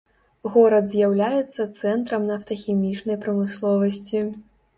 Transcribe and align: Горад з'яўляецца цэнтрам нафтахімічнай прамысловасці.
Горад 0.53 0.87
з'яўляецца 0.93 1.61
цэнтрам 1.81 2.25
нафтахімічнай 2.31 3.21
прамысловасці. 3.27 4.25